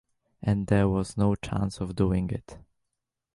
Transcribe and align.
And 0.41 0.65
there 0.65 0.89
was 0.89 1.15
no 1.15 1.35
chance 1.35 1.79
of 1.79 1.95
doing 1.95 2.31
it. 2.31 2.57